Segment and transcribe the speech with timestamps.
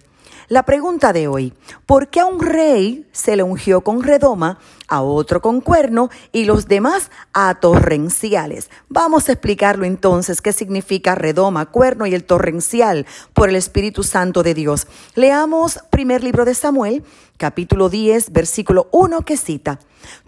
[0.47, 1.53] La pregunta de hoy,
[1.87, 6.45] ¿por qué a un rey se le ungió con redoma, a otro con cuerno y
[6.45, 8.69] los demás a torrenciales?
[8.89, 14.43] Vamos a explicarlo entonces, qué significa redoma, cuerno y el torrencial por el Espíritu Santo
[14.43, 14.87] de Dios.
[15.15, 17.03] Leamos primer libro de Samuel,
[17.37, 19.79] capítulo 10, versículo 1 que cita.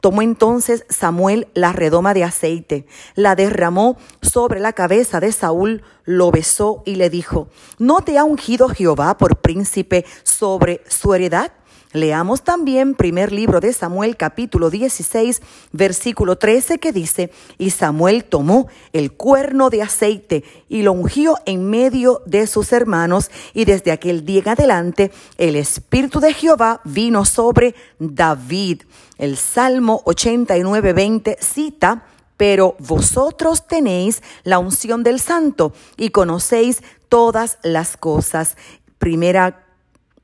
[0.02, 6.32] Tomó entonces Samuel la redoma de aceite, la derramó sobre la cabeza de Saúl, lo
[6.32, 11.52] besó y le dijo, ¿no te ha ungido Jehová por príncipe sobre su heredad?
[11.98, 18.68] Leamos también primer libro de Samuel capítulo 16 versículo 13 que dice, y Samuel tomó
[18.94, 24.26] el cuerno de aceite y lo ungió en medio de sus hermanos y desde aquel
[24.26, 28.84] día adelante el Espíritu de Jehová vino sobre David.
[29.18, 32.06] El Salmo 89, 20 cita,
[32.38, 38.56] pero vosotros tenéis la unción del santo y conocéis todas las cosas.
[39.00, 39.67] Primera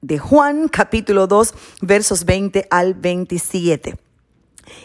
[0.03, 3.95] de Juan capítulo 2 versos 20 al 27.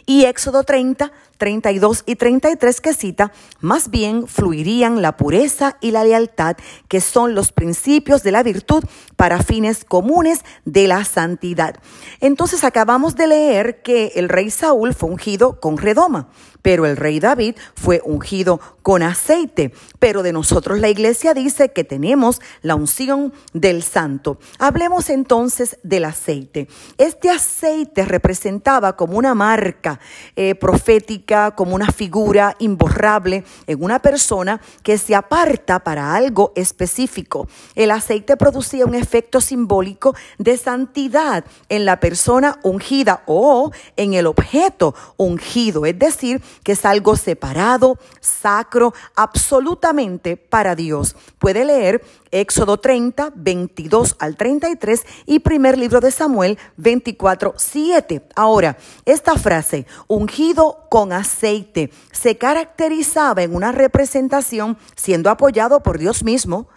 [0.07, 6.05] Y Éxodo 30, 32 y 33 que cita, más bien fluirían la pureza y la
[6.05, 6.57] lealtad,
[6.89, 8.85] que son los principios de la virtud
[9.17, 11.77] para fines comunes de la santidad.
[12.21, 16.29] Entonces acabamos de leer que el rey Saúl fue ungido con redoma,
[16.63, 19.73] pero el rey David fue ungido con aceite.
[19.99, 24.39] Pero de nosotros la iglesia dice que tenemos la unción del santo.
[24.59, 26.69] Hablemos entonces del aceite.
[26.97, 30.01] Este aceite representaba como una marca
[30.37, 37.47] eh, profética, como una figura imborrable en una persona que se aparta para algo específico.
[37.75, 44.27] El aceite producía un efecto simbólico de santidad en la persona ungida o en el
[44.27, 51.15] objeto ungido, es decir, que es algo separado, sacro, absolutamente para Dios.
[51.39, 58.23] Puede leer Éxodo 30, 22 al 33 y primer libro de Samuel 24, 7.
[58.35, 66.23] Ahora, esta frase, ungido con aceite, se caracterizaba en una representación siendo apoyado por Dios
[66.23, 66.69] mismo,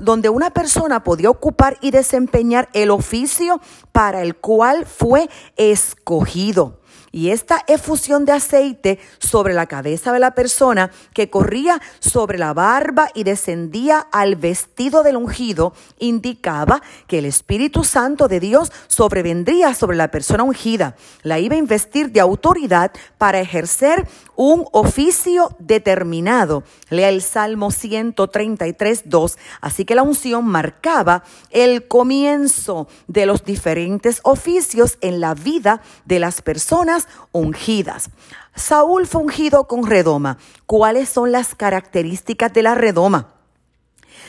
[0.00, 3.60] donde una persona podía ocupar y desempeñar el oficio
[3.92, 6.81] para el cual fue escogido.
[7.12, 12.54] Y esta efusión de aceite sobre la cabeza de la persona que corría sobre la
[12.54, 19.74] barba y descendía al vestido del ungido indicaba que el Espíritu Santo de Dios sobrevendría
[19.74, 20.96] sobre la persona ungida.
[21.22, 26.64] La iba a investir de autoridad para ejercer un oficio determinado.
[26.88, 29.38] Lea el Salmo 133, 2.
[29.60, 36.18] Así que la unción marcaba el comienzo de los diferentes oficios en la vida de
[36.18, 37.01] las personas
[37.32, 38.10] ungidas.
[38.54, 40.38] Saúl fue ungido con redoma.
[40.66, 43.41] ¿Cuáles son las características de la redoma?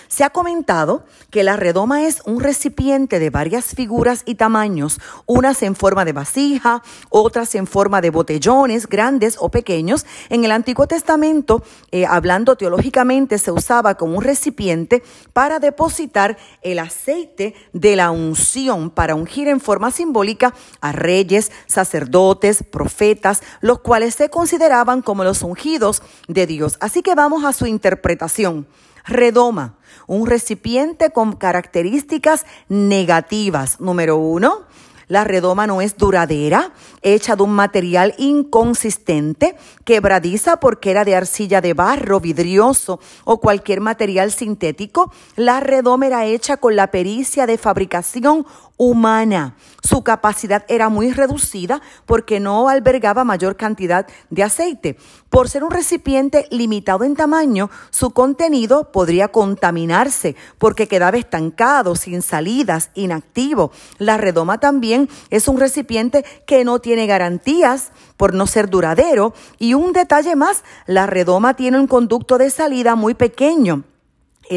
[0.08, 5.64] Se ha comentado que la redoma es un recipiente de varias figuras y tamaños, unas
[5.64, 10.06] en forma de vasija, otras en forma de botellones grandes o pequeños.
[10.30, 16.80] En el Antiguo Testamento, eh, hablando teológicamente, se usaba como un recipiente para depositar el
[16.80, 24.16] aceite de la unción, para ungir en forma simbólica a reyes, sacerdotes, profetas, los cuales
[24.16, 26.78] se consideraban como los ungidos de Dios.
[26.80, 28.68] Así que vamos a su interpretación.
[29.06, 29.78] Redoma,
[30.08, 33.80] un recipiente con características negativas.
[33.80, 34.66] Número uno,
[35.08, 36.72] la redoma no es duradera,
[37.02, 43.82] hecha de un material inconsistente, quebradiza porque era de arcilla de barro, vidrioso o cualquier
[43.82, 45.12] material sintético.
[45.36, 48.46] La redoma era hecha con la pericia de fabricación
[48.88, 49.56] humana.
[49.82, 54.98] Su capacidad era muy reducida porque no albergaba mayor cantidad de aceite.
[55.30, 62.22] Por ser un recipiente limitado en tamaño, su contenido podría contaminarse porque quedaba estancado, sin
[62.22, 63.72] salidas, inactivo.
[63.98, 69.34] La redoma también es un recipiente que no tiene garantías por no ser duradero.
[69.60, 73.84] Y un detalle más, la redoma tiene un conducto de salida muy pequeño.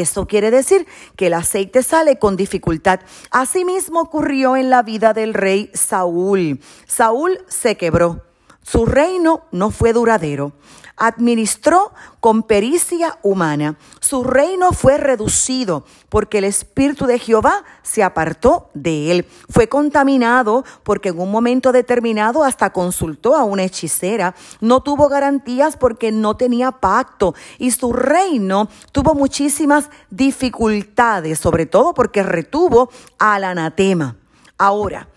[0.01, 2.99] Eso quiere decir que el aceite sale con dificultad.
[3.31, 6.59] Asimismo ocurrió en la vida del rey Saúl.
[6.85, 8.23] Saúl se quebró.
[8.61, 10.51] Su reino no fue duradero.
[10.97, 13.77] Administró con pericia humana.
[13.99, 19.25] Su reino fue reducido porque el Espíritu de Jehová se apartó de él.
[19.49, 24.35] Fue contaminado porque en un momento determinado hasta consultó a una hechicera.
[24.59, 27.35] No tuvo garantías porque no tenía pacto.
[27.59, 32.89] Y su reino tuvo muchísimas dificultades, sobre todo porque retuvo
[33.19, 34.15] al anatema.
[34.57, 35.07] Ahora,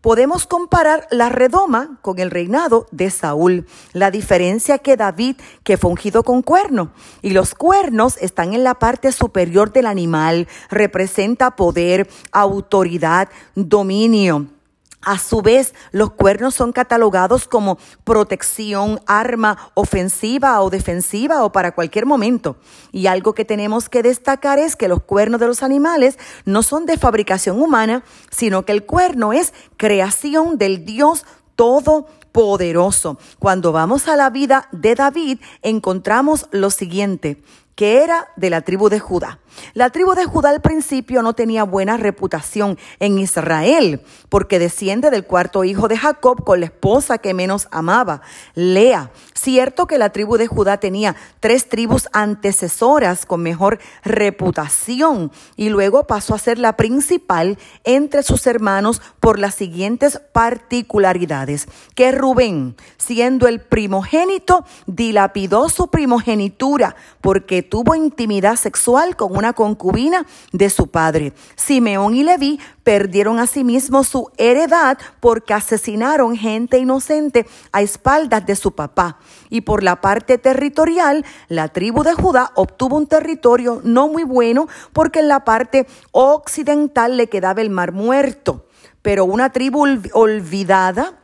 [0.00, 3.66] Podemos comparar la redoma con el reinado de Saúl.
[3.92, 8.76] La diferencia que David, que fue ungido con cuerno, y los cuernos están en la
[8.76, 14.46] parte superior del animal, representa poder, autoridad, dominio.
[15.02, 21.74] A su vez, los cuernos son catalogados como protección, arma ofensiva o defensiva o para
[21.74, 22.56] cualquier momento.
[22.92, 26.84] Y algo que tenemos que destacar es que los cuernos de los animales no son
[26.84, 31.24] de fabricación humana, sino que el cuerno es creación del Dios
[31.56, 33.18] Todopoderoso.
[33.38, 37.42] Cuando vamos a la vida de David, encontramos lo siguiente
[37.74, 39.38] que era de la tribu de Judá.
[39.74, 45.24] La tribu de Judá al principio no tenía buena reputación en Israel, porque desciende del
[45.24, 48.22] cuarto hijo de Jacob con la esposa que menos amaba,
[48.54, 49.10] Lea.
[49.34, 56.06] Cierto que la tribu de Judá tenía tres tribus antecesoras con mejor reputación y luego
[56.06, 61.66] pasó a ser la principal entre sus hermanos por las siguientes particularidades.
[61.94, 70.26] Que Rubén, siendo el primogénito, dilapidó su primogenitura porque tuvo intimidad sexual con una concubina
[70.52, 71.32] de su padre.
[71.56, 78.56] Simeón y Leví perdieron asimismo sí su heredad porque asesinaron gente inocente a espaldas de
[78.56, 79.18] su papá.
[79.50, 84.66] Y por la parte territorial, la tribu de Judá obtuvo un territorio no muy bueno
[84.92, 88.66] porque en la parte occidental le quedaba el mar muerto.
[89.00, 91.19] Pero una tribu olvidada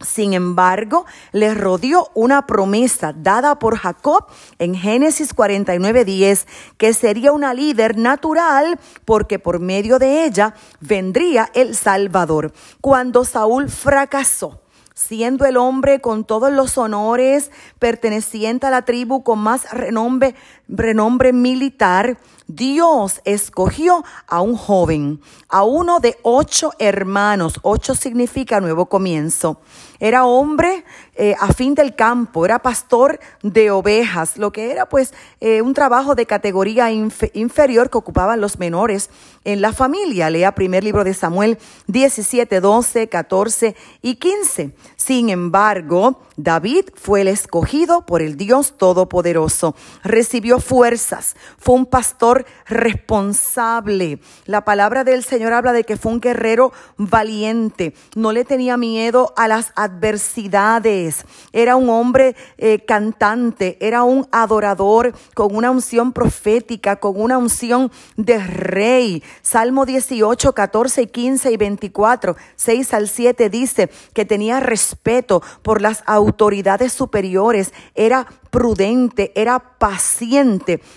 [0.00, 4.26] sin embargo, les rodeó una promesa dada por Jacob
[4.58, 6.46] en Génesis 49:10,
[6.76, 12.52] que sería una líder natural porque por medio de ella vendría el Salvador.
[12.80, 14.60] Cuando Saúl fracasó,
[14.94, 20.34] siendo el hombre con todos los honores perteneciente a la tribu con más renombre,
[20.68, 25.20] renombre militar, Dios escogió a un joven,
[25.50, 27.60] a uno de ocho hermanos.
[27.62, 29.60] Ocho significa nuevo comienzo.
[30.00, 30.84] Era hombre
[31.14, 35.74] eh, a fin del campo, era pastor de ovejas, lo que era pues eh, un
[35.74, 39.10] trabajo de categoría inferior que ocupaban los menores
[39.44, 40.30] en la familia.
[40.30, 44.70] Lea primer libro de Samuel 17, 12, 14 y 15.
[44.96, 49.74] Sin embargo, David fue el escogido por el Dios Todopoderoso.
[50.04, 54.20] Recibió fuerzas, fue un pastor responsable.
[54.46, 59.32] La palabra del Señor habla de que fue un guerrero valiente, no le tenía miedo
[59.36, 61.24] a las adversidades.
[61.52, 67.90] Era un hombre eh, cantante, era un adorador con una unción profética, con una unción
[68.16, 69.22] de rey.
[69.42, 76.02] Salmo 18, 14 15 y 24, 6 al 7 dice que tenía respeto por las
[76.06, 80.47] autoridades superiores, era prudente, era paciente.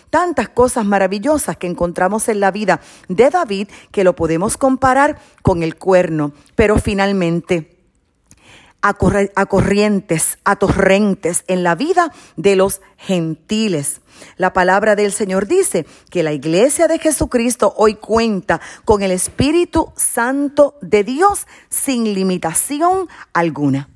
[0.09, 5.63] Tantas cosas maravillosas que encontramos en la vida de David que lo podemos comparar con
[5.63, 6.31] el cuerno.
[6.55, 7.81] Pero finalmente,
[8.81, 8.93] a,
[9.45, 14.01] corrientes, a torrentes en la vida de los gentiles.
[14.37, 19.91] La palabra del Señor dice que la iglesia de Jesucristo hoy cuenta con el Espíritu
[19.95, 23.90] Santo de Dios sin limitación alguna.